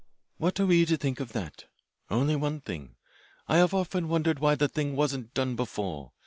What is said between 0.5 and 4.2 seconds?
are we to think of that? Only one thing. I have often